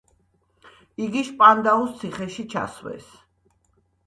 იგი 1.07 1.21
შპანდაუს 1.27 1.93
ციხეში 2.01 2.47
ჩასვეს. 2.55 3.13